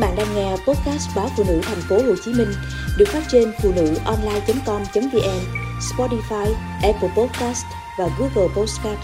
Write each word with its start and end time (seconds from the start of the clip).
bạn 0.00 0.16
đang 0.16 0.34
nghe 0.34 0.50
podcast 0.50 1.16
báo 1.16 1.28
phụ 1.36 1.44
nữ 1.48 1.60
thành 1.62 1.80
phố 1.88 1.96
Hồ 1.96 2.14
Chí 2.24 2.32
Minh 2.34 2.48
được 2.98 3.08
phát 3.08 3.22
trên 3.28 3.52
phụ 3.62 3.72
nữ 3.76 3.94
online.com.vn, 4.04 5.40
Spotify, 5.80 6.52
Apple 6.82 7.10
Podcast 7.16 7.64
và 7.98 8.08
Google 8.18 8.54
Podcast. 8.56 9.00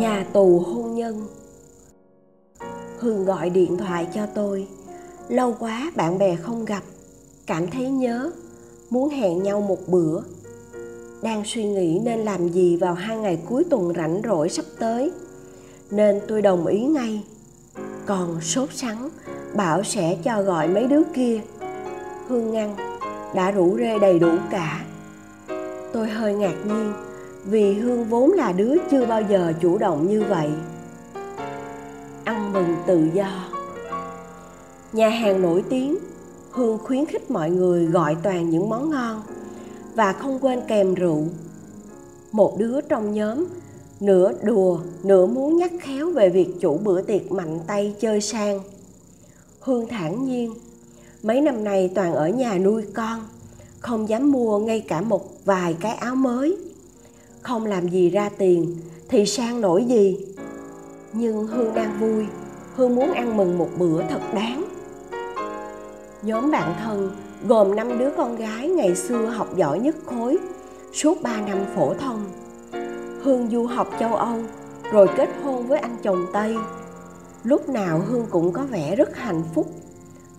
Nhà 0.00 0.24
tù 0.32 0.58
hôn 0.58 0.94
nhân. 0.94 1.26
Hương 2.98 3.24
gọi 3.24 3.50
điện 3.50 3.76
thoại 3.76 4.06
cho 4.14 4.26
tôi. 4.34 4.66
Lâu 5.28 5.56
quá 5.58 5.90
bạn 5.96 6.18
bè 6.18 6.36
không 6.36 6.64
gặp. 6.64 6.82
Cảm 7.46 7.70
thấy 7.70 7.90
nhớ. 7.90 8.30
Muốn 8.90 9.08
hẹn 9.08 9.42
nhau 9.42 9.60
một 9.60 9.78
bữa 9.86 10.20
đang 11.22 11.42
suy 11.44 11.64
nghĩ 11.64 12.00
nên 12.04 12.18
làm 12.18 12.48
gì 12.48 12.76
vào 12.76 12.94
hai 12.94 13.16
ngày 13.16 13.38
cuối 13.48 13.64
tuần 13.70 13.92
rảnh 13.96 14.20
rỗi 14.24 14.48
sắp 14.48 14.64
tới. 14.78 15.10
Nên 15.90 16.20
tôi 16.28 16.42
đồng 16.42 16.66
ý 16.66 16.80
ngay. 16.80 17.22
Còn 18.06 18.40
sốt 18.40 18.68
sắng, 18.72 19.08
bảo 19.54 19.82
sẽ 19.82 20.16
cho 20.22 20.42
gọi 20.42 20.68
mấy 20.68 20.86
đứa 20.86 21.02
kia. 21.14 21.40
Hương 22.28 22.52
ngăn 22.52 22.76
đã 23.34 23.50
rủ 23.50 23.76
rê 23.78 23.98
đầy 23.98 24.18
đủ 24.18 24.30
cả. 24.50 24.84
Tôi 25.92 26.08
hơi 26.08 26.34
ngạc 26.34 26.54
nhiên, 26.64 26.92
vì 27.44 27.74
hương 27.74 28.04
vốn 28.04 28.32
là 28.32 28.52
đứa 28.52 28.74
chưa 28.90 29.06
bao 29.06 29.22
giờ 29.22 29.52
chủ 29.60 29.78
động 29.78 30.08
như 30.08 30.24
vậy. 30.28 30.48
Ăn 32.24 32.52
mừng 32.52 32.76
tự 32.86 33.08
do. 33.14 33.48
Nhà 34.92 35.08
hàng 35.08 35.42
nổi 35.42 35.64
tiếng, 35.68 35.98
hương 36.50 36.78
khuyến 36.78 37.06
khích 37.06 37.30
mọi 37.30 37.50
người 37.50 37.86
gọi 37.86 38.16
toàn 38.22 38.50
những 38.50 38.68
món 38.68 38.90
ngon 38.90 39.22
và 39.98 40.12
không 40.12 40.38
quên 40.40 40.60
kèm 40.68 40.94
rượu. 40.94 41.24
Một 42.32 42.58
đứa 42.58 42.80
trong 42.80 43.12
nhóm, 43.12 43.46
nửa 44.00 44.32
đùa, 44.42 44.80
nửa 45.02 45.26
muốn 45.26 45.56
nhắc 45.56 45.72
khéo 45.80 46.10
về 46.10 46.28
việc 46.28 46.48
chủ 46.60 46.78
bữa 46.84 47.02
tiệc 47.02 47.32
mạnh 47.32 47.60
tay 47.66 47.94
chơi 48.00 48.20
sang. 48.20 48.60
Hương 49.60 49.88
thản 49.88 50.24
nhiên, 50.24 50.54
mấy 51.22 51.40
năm 51.40 51.64
nay 51.64 51.90
toàn 51.94 52.14
ở 52.14 52.28
nhà 52.28 52.58
nuôi 52.58 52.84
con, 52.94 53.20
không 53.80 54.08
dám 54.08 54.32
mua 54.32 54.58
ngay 54.58 54.80
cả 54.80 55.00
một 55.00 55.44
vài 55.44 55.76
cái 55.80 55.94
áo 55.94 56.14
mới. 56.14 56.56
Không 57.42 57.66
làm 57.66 57.88
gì 57.88 58.10
ra 58.10 58.30
tiền 58.38 58.76
thì 59.08 59.26
sang 59.26 59.60
nổi 59.60 59.84
gì. 59.84 60.26
Nhưng 61.12 61.46
hương 61.46 61.74
đang 61.74 62.00
vui, 62.00 62.26
hương 62.74 62.94
muốn 62.94 63.12
ăn 63.12 63.36
mừng 63.36 63.58
một 63.58 63.68
bữa 63.78 64.02
thật 64.02 64.20
đáng. 64.34 64.64
Nhóm 66.22 66.50
bạn 66.50 66.74
thân 66.84 67.10
gồm 67.46 67.76
năm 67.76 67.98
đứa 67.98 68.10
con 68.16 68.36
gái 68.36 68.68
ngày 68.68 68.96
xưa 68.96 69.26
học 69.26 69.56
giỏi 69.56 69.80
nhất 69.80 69.96
khối 70.06 70.38
suốt 70.92 71.22
3 71.22 71.40
năm 71.40 71.58
phổ 71.76 71.94
thông. 71.94 72.24
Hương 73.22 73.50
du 73.50 73.66
học 73.66 73.88
châu 74.00 74.14
Âu 74.14 74.38
rồi 74.92 75.08
kết 75.16 75.28
hôn 75.42 75.66
với 75.66 75.78
anh 75.78 75.96
chồng 76.02 76.26
Tây. 76.32 76.56
Lúc 77.44 77.68
nào 77.68 78.02
Hương 78.08 78.26
cũng 78.30 78.52
có 78.52 78.62
vẻ 78.62 78.96
rất 78.96 79.16
hạnh 79.16 79.42
phúc, 79.54 79.72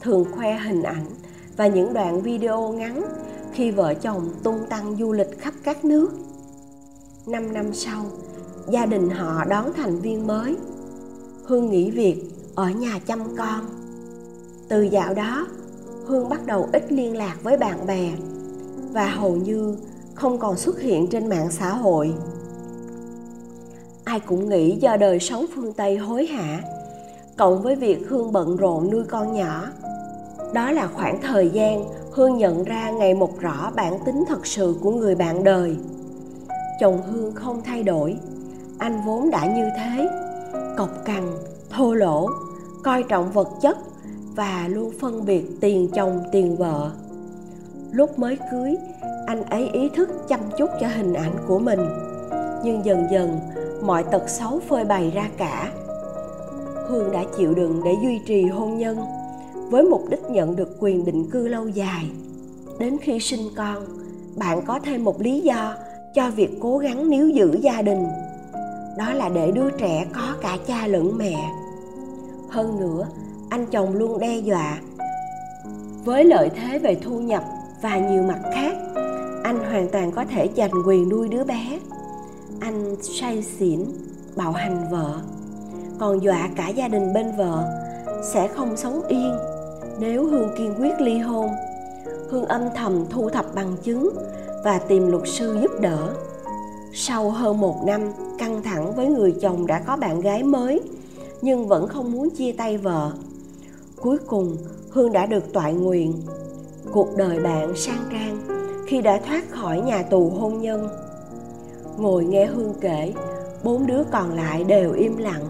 thường 0.02 0.26
khoe 0.32 0.58
hình 0.58 0.84
ảnh 0.84 1.06
và 1.58 1.68
những 1.68 1.94
đoạn 1.94 2.22
video 2.22 2.70
ngắn 2.70 3.02
khi 3.54 3.72
vợ 3.72 3.94
chồng 3.94 4.30
tung 4.44 4.60
tăng 4.70 4.96
du 5.00 5.12
lịch 5.12 5.40
khắp 5.40 5.54
các 5.64 5.86
nước. 5.86 6.12
Năm 7.28 7.54
năm 7.54 7.74
sau, 7.74 8.06
gia 8.70 8.86
đình 8.86 9.10
họ 9.10 9.46
đón 9.46 9.74
thành 9.74 10.00
viên 10.00 10.28
mới. 10.28 10.56
Hương 11.44 11.70
nghỉ 11.70 11.92
việc 11.92 12.24
ở 12.56 12.70
nhà 12.70 13.00
chăm 13.08 13.36
con. 13.38 13.66
Từ 14.70 14.82
dạo 14.82 15.14
đó, 15.14 15.48
hương 16.10 16.30
bắt 16.30 16.46
đầu 16.46 16.70
ít 16.74 16.92
liên 16.92 17.18
lạc 17.18 17.36
với 17.44 17.58
bạn 17.58 17.88
bè 17.88 18.12
và 18.92 19.08
hầu 19.08 19.36
như 19.36 19.78
không 20.14 20.40
còn 20.40 20.58
xuất 20.58 20.82
hiện 20.82 21.08
trên 21.08 21.30
mạng 21.30 21.52
xã 21.52 21.70
hội. 21.70 22.14
Ai 24.04 24.20
cũng 24.20 24.50
nghĩ 24.50 24.76
do 24.76 24.98
đời 24.98 25.20
sống 25.20 25.46
phương 25.56 25.74
tây 25.74 25.98
hối 25.98 26.26
hả, 26.26 26.62
cộng 27.38 27.62
với 27.62 27.76
việc 27.76 28.10
hương 28.10 28.32
bận 28.32 28.58
rộn 28.58 28.92
nuôi 28.92 29.04
con 29.04 29.34
nhỏ. 29.34 29.68
Đó 30.54 30.72
là 30.72 30.88
khoảng 30.88 31.22
thời 31.22 31.50
gian 31.50 31.86
hương 32.12 32.38
nhận 32.38 32.64
ra 32.64 32.92
ngày 32.92 33.14
một 33.14 33.40
rõ 33.40 33.72
bản 33.76 33.94
tính 34.06 34.24
thật 34.28 34.46
sự 34.46 34.76
của 34.82 34.92
người 34.92 35.16
bạn 35.16 35.44
đời. 35.44 35.78
Chồng 36.80 37.02
hương 37.12 37.34
không 37.34 37.62
thay 37.66 37.84
đổi, 37.84 38.18
anh 38.78 39.02
vốn 39.06 39.32
đã 39.32 39.56
như 39.56 39.70
thế 39.78 40.10
cộc 40.78 40.90
cằn, 41.06 41.24
thô 41.70 41.94
lỗ, 41.94 42.30
coi 42.84 43.04
trọng 43.04 43.32
vật 43.32 43.50
chất 43.62 43.78
và 44.40 44.68
luôn 44.68 44.92
phân 45.00 45.26
biệt 45.26 45.46
tiền 45.62 45.88
chồng, 45.94 46.24
tiền 46.32 46.56
vợ. 46.56 46.92
Lúc 47.92 48.20
mới 48.20 48.38
cưới, 48.52 48.78
anh 49.26 49.44
ấy 49.44 49.70
ý 49.74 49.90
thức 49.96 50.10
chăm 50.28 50.40
chút 50.58 50.70
cho 50.82 50.88
hình 50.88 51.14
ảnh 51.14 51.34
của 51.48 51.60
mình. 51.60 51.80
Nhưng 52.64 52.86
dần 52.86 53.08
dần, 53.12 53.40
mọi 53.84 54.04
tật 54.04 54.30
xấu 54.30 54.60
phơi 54.60 54.86
bày 54.86 55.12
ra 55.16 55.30
cả. 55.38 55.72
Hương 56.88 57.12
đã 57.12 57.24
chịu 57.38 57.54
đựng 57.54 57.82
để 57.86 57.92
duy 58.04 58.20
trì 58.28 58.44
hôn 58.44 58.78
nhân, 58.78 58.98
với 59.70 59.84
mục 59.84 60.10
đích 60.10 60.30
nhận 60.30 60.56
được 60.56 60.78
quyền 60.80 61.06
định 61.06 61.30
cư 61.32 61.48
lâu 61.48 61.68
dài. 61.68 62.10
Đến 62.80 62.98
khi 63.02 63.20
sinh 63.20 63.48
con, 63.56 63.86
bạn 64.38 64.62
có 64.66 64.80
thêm 64.84 65.04
một 65.04 65.22
lý 65.22 65.40
do 65.42 65.76
cho 66.16 66.32
việc 66.32 66.50
cố 66.62 66.78
gắng 66.78 67.10
níu 67.10 67.30
giữ 67.30 67.58
gia 67.62 67.82
đình. 67.82 68.08
Đó 68.98 69.14
là 69.14 69.30
để 69.30 69.52
đứa 69.52 69.70
trẻ 69.70 70.06
có 70.14 70.36
cả 70.42 70.58
cha 70.68 70.88
lẫn 70.88 71.18
mẹ. 71.18 71.52
Hơn 72.50 72.80
nữa 72.80 73.08
anh 73.50 73.66
chồng 73.72 73.94
luôn 73.94 74.20
đe 74.20 74.38
dọa. 74.38 74.80
Với 76.06 76.24
lợi 76.24 76.50
thế 76.50 76.80
về 76.80 76.98
thu 77.02 77.20
nhập 77.20 77.44
và 77.82 77.98
nhiều 77.98 78.24
mặt 78.24 78.40
khác, 78.54 78.74
anh 79.44 79.60
hoàn 79.60 79.88
toàn 79.92 80.12
có 80.12 80.26
thể 80.26 80.50
giành 80.58 80.72
quyền 80.88 81.10
nuôi 81.10 81.28
đứa 81.28 81.44
bé. 81.44 81.80
Anh 82.60 82.96
say 83.02 83.44
xỉn, 83.44 83.86
bạo 84.36 84.52
hành 84.52 84.86
vợ. 84.92 85.20
Còn 86.00 86.24
dọa 86.24 86.50
cả 86.56 86.68
gia 86.68 86.88
đình 86.88 87.14
bên 87.14 87.26
vợ, 87.38 87.64
sẽ 88.34 88.48
không 88.48 88.78
sống 88.78 89.02
yên 89.08 89.38
nếu 90.00 90.26
hương 90.26 90.50
kiên 90.58 90.74
quyết 90.80 91.02
ly 91.02 91.18
hôn. 91.18 91.50
Hương 92.30 92.46
âm 92.46 92.62
thầm 92.76 93.06
thu 93.10 93.30
thập 93.30 93.56
bằng 93.56 93.76
chứng 93.84 94.10
và 94.64 94.80
tìm 94.80 95.08
luật 95.08 95.24
sư 95.26 95.58
giúp 95.62 95.72
đỡ. 95.82 96.14
Sau 96.94 97.30
hơn 97.30 97.60
một 97.60 97.84
năm 97.86 98.02
căng 98.38 98.64
thẳng 98.64 98.96
với 98.96 99.08
người 99.08 99.36
chồng 99.42 99.68
đã 99.68 99.80
có 99.80 99.98
bạn 99.98 100.22
gái 100.22 100.44
mới, 100.44 100.82
nhưng 101.42 101.68
vẫn 101.68 101.88
không 101.88 102.12
muốn 102.12 102.30
chia 102.30 102.52
tay 102.52 102.78
vợ 102.78 103.12
cuối 104.02 104.18
cùng, 104.28 104.58
hương 104.90 105.12
đã 105.12 105.26
được 105.26 105.54
toại 105.54 105.74
nguyện. 105.74 106.14
Cuộc 106.92 107.18
đời 107.18 107.40
bạn 107.40 107.76
sang 107.76 108.04
trang 108.12 108.38
khi 108.88 109.02
đã 109.02 109.20
thoát 109.28 109.52
khỏi 109.52 109.82
nhà 109.82 110.04
tù 110.04 110.30
hôn 110.30 110.62
nhân. 110.62 110.90
Ngồi 111.98 112.26
nghe 112.26 112.46
hương 112.46 112.74
kể, 112.82 113.14
bốn 113.64 113.88
đứa 113.88 114.04
còn 114.12 114.34
lại 114.36 114.64
đều 114.64 114.94
im 114.94 115.18
lặng. 115.18 115.44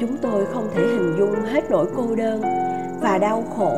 Chúng 0.00 0.16
tôi 0.22 0.46
không 0.46 0.68
thể 0.74 0.82
hình 0.86 1.14
dung 1.18 1.34
hết 1.44 1.70
nỗi 1.70 1.86
cô 1.96 2.14
đơn 2.14 2.42
và 3.02 3.18
đau 3.18 3.44
khổ 3.56 3.72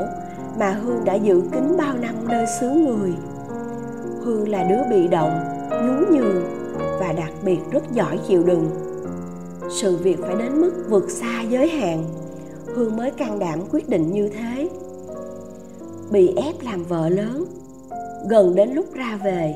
mà 0.59 0.71
hương 0.71 1.05
đã 1.05 1.15
giữ 1.15 1.43
kín 1.53 1.77
bao 1.79 1.95
năm 2.01 2.15
nơi 2.29 2.47
xứ 2.61 2.71
người. 2.71 3.13
Hương 4.23 4.49
là 4.49 4.63
đứa 4.63 4.91
bị 4.91 5.09
động 5.09 5.41
nhún 5.71 6.17
nhường 6.17 6.43
và 7.01 7.13
đặc 7.13 7.33
biệt 7.45 7.59
rất 7.71 7.93
giỏi 7.93 8.19
chịu 8.29 8.43
đựng. 8.43 8.71
Sự 9.71 9.97
việc 9.97 10.19
phải 10.21 10.35
đến 10.39 10.61
mức 10.61 10.73
vượt 10.89 11.11
xa 11.11 11.43
giới 11.49 11.69
hạn 11.69 12.05
hương 12.79 12.97
mới 12.97 13.11
can 13.11 13.39
đảm 13.39 13.61
quyết 13.73 13.89
định 13.89 14.13
như 14.13 14.29
thế. 14.29 14.69
Bị 16.11 16.33
ép 16.37 16.55
làm 16.61 16.85
vợ 16.85 17.09
lớn, 17.09 17.45
gần 18.29 18.55
đến 18.55 18.71
lúc 18.71 18.95
ra 18.95 19.19
về. 19.25 19.55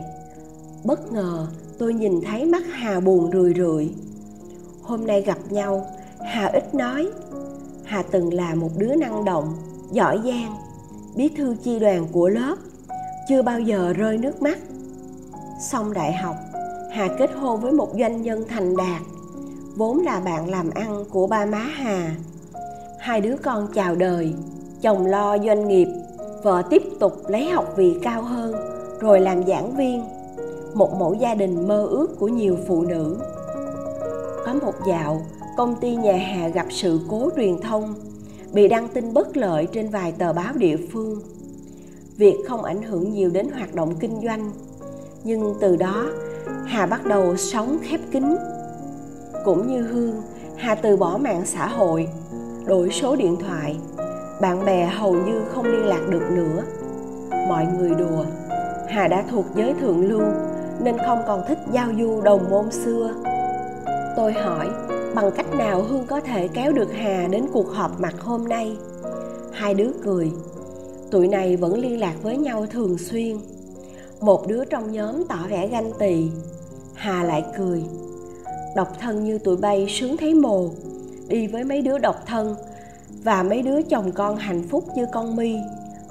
Bất 0.85 1.13
ngờ, 1.13 1.47
tôi 1.79 1.95
nhìn 1.95 2.21
thấy 2.21 2.45
mắt 2.47 2.63
hà 2.73 3.01
buồn 3.01 3.31
rười 3.33 3.55
rượi. 3.55 3.91
Hôm 4.83 5.07
nay 5.07 5.23
gặp 5.23 5.39
nhau, 5.51 5.87
hà 6.25 6.47
ít 6.47 6.75
nói. 6.75 7.09
Hà 7.85 8.03
từng 8.03 8.35
là 8.35 8.55
một 8.55 8.71
đứa 8.77 8.95
năng 8.95 9.25
động, 9.25 9.55
giỏi 9.93 10.21
giang, 10.25 10.57
bí 11.17 11.29
thư 11.29 11.57
chi 11.65 11.79
đoàn 11.79 12.07
của 12.13 12.29
lớp, 12.29 12.57
chưa 13.29 13.43
bao 13.43 13.61
giờ 13.61 13.93
rơi 13.93 14.19
nước 14.19 14.43
mắt. 14.43 14.59
Xong 15.71 15.93
đại 15.93 16.13
học, 16.13 16.37
hà 16.91 17.09
kết 17.19 17.31
hôn 17.41 17.61
với 17.61 17.73
một 17.73 17.89
doanh 17.99 18.23
nhân 18.23 18.45
thành 18.49 18.77
đạt, 18.77 19.03
vốn 19.77 19.99
là 19.99 20.21
bạn 20.21 20.51
làm 20.51 20.71
ăn 20.71 21.05
của 21.11 21.27
ba 21.27 21.47
má 21.47 21.67
hà 21.75 22.17
hai 23.03 23.21
đứa 23.21 23.37
con 23.43 23.69
chào 23.75 23.95
đời, 23.95 24.35
chồng 24.81 25.07
lo 25.07 25.39
doanh 25.39 25.69
nghiệp, 25.69 25.89
vợ 26.43 26.63
tiếp 26.71 26.83
tục 27.01 27.13
lấy 27.29 27.51
học 27.51 27.73
vị 27.77 27.97
cao 28.03 28.23
hơn, 28.23 28.55
rồi 29.01 29.21
làm 29.21 29.47
giảng 29.47 29.77
viên. 29.77 30.05
Một 30.75 30.95
mẫu 30.99 31.15
gia 31.15 31.35
đình 31.35 31.69
mơ 31.69 31.87
ước 31.87 32.19
của 32.19 32.29
nhiều 32.29 32.57
phụ 32.69 32.83
nữ. 32.83 33.17
Có 34.47 34.55
một 34.55 34.75
dạo, 34.87 35.23
công 35.57 35.77
ty 35.81 35.97
nhà 35.97 36.17
hà 36.17 36.49
gặp 36.49 36.67
sự 36.71 37.01
cố 37.09 37.31
truyền 37.37 37.61
thông, 37.61 37.95
bị 38.53 38.69
đăng 38.69 38.89
tin 38.89 39.15
bất 39.15 39.37
lợi 39.37 39.69
trên 39.73 39.89
vài 39.89 40.13
tờ 40.13 40.33
báo 40.33 40.55
địa 40.55 40.77
phương. 40.93 41.21
Việc 42.17 42.37
không 42.49 42.65
ảnh 42.65 42.83
hưởng 42.83 43.13
nhiều 43.13 43.31
đến 43.31 43.49
hoạt 43.55 43.75
động 43.75 43.95
kinh 44.01 44.21
doanh, 44.25 44.53
nhưng 45.25 45.55
từ 45.61 45.77
đó, 45.77 46.07
hà 46.67 46.87
bắt 46.87 47.07
đầu 47.07 47.37
sống 47.37 47.79
khép 47.83 48.01
kín. 48.13 48.37
Cũng 49.45 49.67
như 49.67 49.83
hương, 49.83 50.23
hà 50.57 50.75
từ 50.75 50.97
bỏ 50.97 51.19
mạng 51.19 51.43
xã 51.47 51.67
hội 51.67 52.09
đổi 52.67 52.91
số 52.91 53.17
điện 53.17 53.37
thoại. 53.37 53.77
Bạn 54.41 54.65
bè 54.65 54.87
hầu 54.87 55.15
như 55.15 55.41
không 55.55 55.65
liên 55.65 55.87
lạc 55.87 56.09
được 56.11 56.23
nữa. 56.31 56.63
Mọi 57.49 57.67
người 57.79 57.91
đùa. 57.91 58.25
Hà 58.89 59.09
đã 59.09 59.25
thuộc 59.31 59.45
giới 59.57 59.75
thượng 59.81 60.09
lưu, 60.09 60.23
nên 60.83 60.97
không 61.07 61.23
còn 61.27 61.43
thích 61.49 61.59
giao 61.73 61.89
du 61.99 62.21
đồng 62.21 62.51
môn 62.51 62.71
xưa. 62.71 63.15
Tôi 64.17 64.33
hỏi, 64.33 64.69
bằng 65.15 65.31
cách 65.37 65.55
nào 65.55 65.83
hương 65.83 66.07
có 66.07 66.21
thể 66.21 66.49
kéo 66.49 66.73
được 66.73 66.93
hà 66.93 67.29
đến 67.31 67.47
cuộc 67.53 67.69
họp 67.73 68.01
mặt 68.01 68.15
hôm 68.21 68.49
nay? 68.49 68.77
Hai 69.53 69.75
đứa 69.75 69.91
cười. 70.05 70.33
Tụi 71.11 71.29
này 71.29 71.57
vẫn 71.57 71.81
liên 71.81 72.01
lạc 72.01 72.15
với 72.23 72.37
nhau 72.37 72.67
thường 72.71 72.99
xuyên. 72.99 73.37
Một 74.21 74.47
đứa 74.47 74.65
trong 74.65 74.93
nhóm 74.93 75.25
tỏ 75.29 75.39
vẻ 75.49 75.69
ganh 75.69 75.93
tị. 75.99 76.31
Hà 76.95 77.25
lại 77.25 77.45
cười. 77.59 77.85
Độc 78.77 78.89
thân 79.01 79.25
như 79.25 79.39
tụi 79.39 79.57
bay 79.57 79.87
sướng 79.89 80.17
thấy 80.17 80.35
mồ 80.35 80.69
đi 81.33 81.47
với 81.47 81.65
mấy 81.65 81.83
đứa 81.83 81.99
độc 81.99 82.27
thân 82.27 82.57
và 83.25 83.43
mấy 83.43 83.63
đứa 83.63 83.83
chồng 83.83 84.13
con 84.13 84.37
hạnh 84.37 84.63
phúc 84.69 84.85
như 84.97 85.07
con 85.13 85.37
mi 85.37 85.57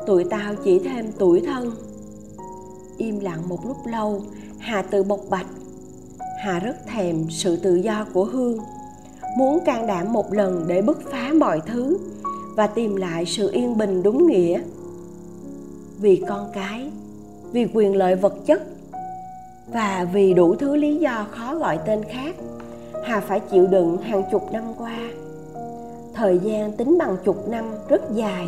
tụi 0.07 0.23
tao 0.23 0.55
chỉ 0.63 0.79
thêm 0.79 1.11
tuổi 1.19 1.41
thân. 1.45 1.71
Im 2.97 3.19
lặng 3.19 3.49
một 3.49 3.65
lúc 3.67 3.77
lâu, 3.85 4.21
hà 4.59 4.81
tự 4.81 5.03
bộc 5.03 5.19
bạch. 5.29 5.45
Hà 6.43 6.59
rất 6.59 6.75
thèm 6.87 7.29
sự 7.29 7.55
tự 7.55 7.75
do 7.75 8.05
của 8.13 8.25
hương, 8.25 8.59
muốn 9.37 9.59
can 9.65 9.87
đảm 9.87 10.13
một 10.13 10.33
lần 10.33 10.65
để 10.67 10.81
bứt 10.81 11.01
phá 11.11 11.31
mọi 11.33 11.61
thứ 11.65 11.97
và 12.55 12.67
tìm 12.67 12.95
lại 12.95 13.25
sự 13.25 13.51
yên 13.51 13.77
bình 13.77 14.03
đúng 14.03 14.27
nghĩa. 14.27 14.61
Vì 15.99 16.23
con 16.27 16.51
cái, 16.53 16.91
vì 17.51 17.67
quyền 17.73 17.95
lợi 17.95 18.15
vật 18.15 18.33
chất 18.45 18.63
và 19.67 20.07
vì 20.13 20.33
đủ 20.33 20.55
thứ 20.55 20.75
lý 20.75 20.95
do 20.95 21.25
khó 21.31 21.55
gọi 21.55 21.79
tên 21.85 22.03
khác 22.03 22.35
hà 23.03 23.19
phải 23.19 23.39
chịu 23.39 23.67
đựng 23.67 23.97
hàng 23.97 24.23
chục 24.31 24.51
năm 24.51 24.63
qua. 24.77 24.97
Thời 26.13 26.39
gian 26.43 26.71
tính 26.71 26.97
bằng 26.99 27.17
chục 27.25 27.49
năm 27.49 27.65
rất 27.89 28.01
dài. 28.13 28.47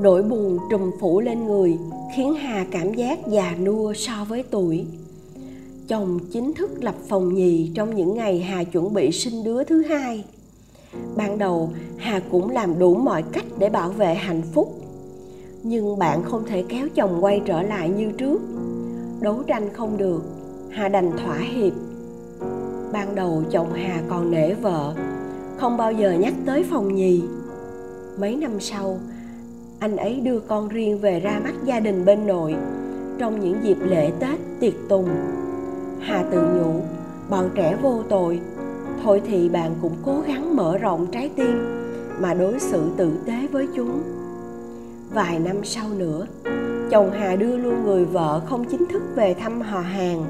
Nỗi 0.00 0.22
buồn 0.22 0.58
trùm 0.70 0.90
phủ 1.00 1.20
lên 1.20 1.46
người, 1.46 1.78
khiến 2.14 2.34
hà 2.34 2.66
cảm 2.70 2.94
giác 2.94 3.26
già 3.26 3.54
nua 3.62 3.92
so 3.92 4.24
với 4.28 4.44
tuổi. 4.50 4.86
Chồng 5.88 6.18
chính 6.32 6.52
thức 6.52 6.70
lập 6.84 6.94
phòng 7.08 7.34
nhì 7.34 7.70
trong 7.74 7.96
những 7.96 8.14
ngày 8.14 8.40
hà 8.40 8.64
chuẩn 8.64 8.94
bị 8.94 9.12
sinh 9.12 9.44
đứa 9.44 9.64
thứ 9.64 9.82
hai. 9.82 10.24
Ban 11.16 11.38
đầu, 11.38 11.70
hà 11.96 12.20
cũng 12.30 12.50
làm 12.50 12.78
đủ 12.78 12.94
mọi 12.94 13.22
cách 13.32 13.44
để 13.58 13.68
bảo 13.68 13.90
vệ 13.90 14.14
hạnh 14.14 14.42
phúc. 14.54 14.74
Nhưng 15.62 15.98
bạn 15.98 16.22
không 16.22 16.44
thể 16.46 16.64
kéo 16.68 16.88
chồng 16.94 17.24
quay 17.24 17.40
trở 17.46 17.62
lại 17.62 17.88
như 17.88 18.12
trước. 18.12 18.40
Đấu 19.20 19.42
tranh 19.46 19.72
không 19.72 19.96
được, 19.96 20.22
hà 20.70 20.88
đành 20.88 21.12
thỏa 21.24 21.38
hiệp 21.38 21.72
ban 22.92 23.14
đầu 23.14 23.42
chồng 23.50 23.72
hà 23.72 24.02
còn 24.08 24.30
nể 24.30 24.54
vợ, 24.54 24.94
không 25.58 25.76
bao 25.76 25.92
giờ 25.92 26.12
nhắc 26.12 26.34
tới 26.46 26.64
phòng 26.70 26.94
nhì. 26.94 27.22
Mấy 28.18 28.36
năm 28.36 28.60
sau, 28.60 28.98
anh 29.78 29.96
ấy 29.96 30.20
đưa 30.20 30.38
con 30.40 30.68
riêng 30.68 30.98
về 30.98 31.20
ra 31.20 31.40
mắt 31.44 31.54
gia 31.64 31.80
đình 31.80 32.04
bên 32.04 32.26
nội. 32.26 32.56
Trong 33.18 33.40
những 33.40 33.56
dịp 33.62 33.78
lễ 33.80 34.10
tết 34.20 34.38
tiệc 34.60 34.74
tùng, 34.88 35.08
hà 36.00 36.22
tự 36.30 36.42
nhủ, 36.42 36.80
bọn 37.30 37.50
trẻ 37.54 37.76
vô 37.82 38.02
tội, 38.08 38.40
thôi 39.02 39.22
thì 39.26 39.48
bạn 39.48 39.74
cũng 39.82 39.94
cố 40.04 40.20
gắng 40.26 40.56
mở 40.56 40.78
rộng 40.78 41.06
trái 41.12 41.30
tim 41.36 41.80
mà 42.20 42.34
đối 42.34 42.60
xử 42.60 42.82
tử 42.96 43.12
tế 43.26 43.46
với 43.52 43.68
chúng. 43.76 44.02
Vài 45.14 45.38
năm 45.38 45.56
sau 45.64 45.88
nữa, 45.88 46.26
chồng 46.90 47.10
hà 47.12 47.36
đưa 47.36 47.56
luôn 47.56 47.84
người 47.84 48.04
vợ 48.04 48.40
không 48.46 48.64
chính 48.64 48.86
thức 48.86 49.02
về 49.14 49.34
thăm 49.34 49.60
họ 49.60 49.80
hàng 49.80 50.24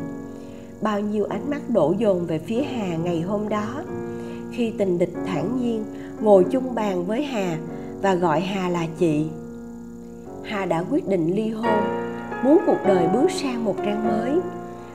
bao 0.83 1.01
nhiêu 1.01 1.25
ánh 1.25 1.51
mắt 1.51 1.71
đổ 1.71 1.95
dồn 1.99 2.27
về 2.27 2.39
phía 2.39 2.63
hà 2.63 2.97
ngày 2.97 3.21
hôm 3.21 3.49
đó. 3.49 3.83
Khi 4.53 4.73
tình 4.79 4.99
địch 4.99 5.13
thản 5.27 5.59
nhiên, 5.61 5.85
ngồi 6.21 6.45
chung 6.51 6.75
bàn 6.75 7.07
với 7.07 7.23
hà 7.23 7.59
và 8.03 8.15
gọi 8.15 8.41
hà 8.41 8.69
là 8.69 8.87
chị. 8.99 9.27
Hà 10.43 10.67
đã 10.67 10.85
quyết 10.91 11.09
định 11.09 11.35
ly 11.35 11.51
hôn, 11.51 11.83
muốn 12.45 12.59
cuộc 12.67 12.79
đời 12.87 13.09
bước 13.13 13.31
sang 13.31 13.65
một 13.65 13.77
trang 13.85 14.09
mới. 14.09 14.41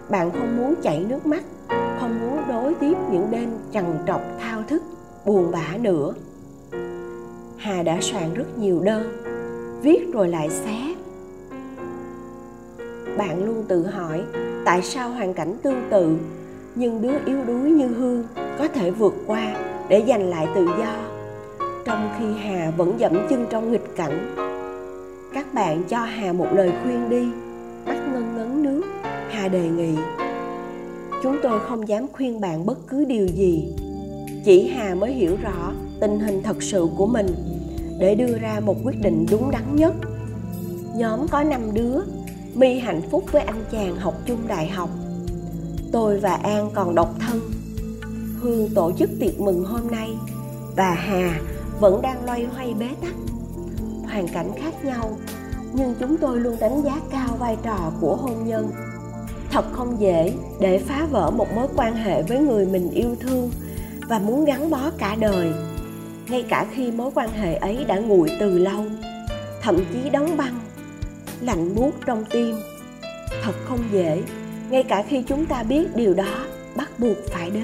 Bạn 0.10 0.32
không 0.32 0.58
muốn 0.58 0.74
chảy 0.82 1.06
nước 1.10 1.26
mắt, 1.26 1.44
không 2.00 2.20
muốn 2.22 2.40
đối 2.50 2.74
tiếp 2.74 2.98
những 3.12 3.28
đêm 3.31 3.50
trằn 3.74 3.86
trọc 4.08 4.22
thao 4.40 4.64
thức, 4.64 4.84
buồn 5.26 5.52
bã 5.52 5.78
nữa. 5.78 6.14
Hà 7.58 7.84
đã 7.84 7.98
soạn 8.02 8.34
rất 8.34 8.58
nhiều 8.58 8.80
đơn, 8.80 9.24
viết 9.81 10.14
rồi 10.14 10.28
lại 10.28 10.50
xé. 10.50 10.96
Bạn 13.18 13.46
luôn 13.46 13.64
tự 13.68 13.88
hỏi 13.88 14.24
tại 14.66 14.82
sao 14.82 15.10
hoàn 15.10 15.34
cảnh 15.34 15.58
tương 15.64 15.88
tự, 15.92 16.18
nhưng 16.76 17.02
đứa 17.02 17.14
yếu 17.26 17.44
đuối 17.44 17.72
như 17.72 17.88
hương 17.88 18.24
có 18.60 18.68
thể 18.68 18.92
vượt 18.92 19.14
qua 19.28 19.56
để 19.90 20.04
giành 20.08 20.30
lại 20.30 20.48
tự 20.56 20.66
do? 20.66 20.96
Trong 21.86 22.10
khi 22.20 22.26
hà 22.44 22.72
vẫn 22.78 23.00
dẫm 23.00 23.14
chân 23.30 23.46
trong 23.50 23.72
nghịch 23.72 23.96
cảnh, 23.96 24.36
các 25.34 25.54
bạn 25.54 25.84
cho 25.84 25.98
hà 25.98 26.34
một 26.34 26.48
lời 26.54 26.72
khuyên 26.84 27.10
đi. 27.10 27.28
Mắt 27.86 27.98
ngân 28.14 28.36
ngấn 28.38 28.64
nước, 28.64 28.82
hà 29.30 29.48
đề 29.48 29.70
nghị. 29.70 29.96
Chúng 31.24 31.38
tôi 31.44 31.60
không 31.60 31.88
dám 31.88 32.06
khuyên 32.14 32.42
bạn 32.42 32.66
bất 32.66 32.78
cứ 32.88 33.06
điều 33.06 33.28
gì. 33.28 33.76
Chỉ 34.46 34.68
hà 34.68 34.96
mới 34.96 35.12
hiểu 35.14 35.38
rõ 35.44 35.72
tình 36.00 36.20
hình 36.20 36.44
thật 36.44 36.64
sự 36.64 36.88
của 36.98 37.08
mình, 37.08 37.28
để 38.00 38.16
đưa 38.16 38.38
ra 38.38 38.60
một 38.66 38.76
quyết 38.84 39.02
định 39.02 39.26
đúng 39.32 39.52
đắn 39.52 39.76
nhất. 39.76 39.94
Nhóm 40.96 41.28
có 41.28 41.44
năm 41.44 41.62
đứa 41.74 42.02
my 42.56 42.80
hạnh 42.80 43.02
phúc 43.12 43.24
với 43.31 43.42
anh 43.42 43.63
chàng 43.72 43.96
học 43.96 44.13
chung 44.25 44.48
đại 44.48 44.68
học. 44.68 44.90
Tôi 45.92 46.19
và 46.19 46.34
an 46.34 46.69
còn 46.74 46.96
độc 46.96 47.16
thân. 47.19 47.40
Hương 48.42 48.69
tổ 48.75 48.92
chức 49.00 49.10
tiệc 49.19 49.40
mừng 49.40 49.66
hôm 49.66 49.88
nay 49.92 50.10
và 50.75 50.92
hà 50.94 51.40
vẫn 51.80 52.02
đang 52.02 52.25
loay 52.25 52.44
hoay 52.44 52.74
bế 52.80 52.88
tắc. 53.02 53.13
Hoàn 54.04 54.28
cảnh 54.28 54.52
khác 54.57 54.86
nhau, 54.86 55.18
nhưng 55.74 55.96
chúng 56.00 56.18
tôi 56.18 56.40
luôn 56.40 56.56
đánh 56.60 56.81
giá 56.84 57.00
cao 57.12 57.36
vai 57.40 57.57
trò 57.63 57.92
của 58.02 58.16
hôn 58.16 58.48
nhân. 58.48 58.72
Thật 59.52 59.66
không 59.72 59.96
dễ 60.00 60.34
để 60.60 60.80
phá 60.80 61.07
vỡ 61.12 61.31
một 61.31 61.48
mối 61.56 61.68
quan 61.75 61.96
hệ 61.96 62.24
với 62.24 62.40
người 62.40 62.66
mình 62.66 62.92
yêu 62.92 63.16
thương 63.19 63.52
và 64.10 64.19
muốn 64.19 64.46
gắn 64.46 64.69
bó 64.69 64.92
cả 64.98 65.16
đời, 65.19 65.52
ngay 66.30 66.46
cả 66.50 66.66
khi 66.74 66.92
mối 66.92 67.12
quan 67.16 67.30
hệ 67.30 67.56
ấy 67.56 67.86
đã 67.88 68.00
nguội 68.00 68.31
từ 68.40 68.57
lâu, 68.57 68.86
thậm 69.62 69.75
chí 69.94 70.10
đóng 70.10 70.38
băng 70.38 70.60
lạnh 71.42 71.76
buốt 71.76 71.92
trong 72.06 72.24
tim. 72.30 72.56
Thật 73.44 73.54
không 73.66 73.80
dễ, 73.92 74.22
ngay 74.70 74.84
cả 74.84 75.04
khi 75.10 75.22
chúng 75.22 75.46
ta 75.46 75.64
biết 75.64 75.96
điều 75.96 76.14
đó, 76.14 76.46
bắt 76.76 76.90
buộc 77.00 77.18
phải 77.32 77.50
đến. 77.50 77.54